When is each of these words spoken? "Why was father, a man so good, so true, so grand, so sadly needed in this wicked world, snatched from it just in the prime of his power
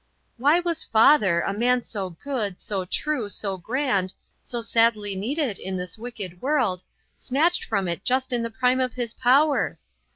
"Why 0.37 0.59
was 0.59 0.83
father, 0.83 1.41
a 1.41 1.53
man 1.53 1.83
so 1.83 2.09
good, 2.09 2.59
so 2.59 2.85
true, 2.85 3.29
so 3.29 3.55
grand, 3.57 4.15
so 4.41 4.59
sadly 4.59 5.15
needed 5.15 5.59
in 5.59 5.77
this 5.77 5.95
wicked 5.95 6.41
world, 6.41 6.81
snatched 7.15 7.63
from 7.63 7.87
it 7.87 8.03
just 8.03 8.33
in 8.33 8.41
the 8.41 8.49
prime 8.49 8.79
of 8.79 8.93
his 8.95 9.13
power 9.13 9.77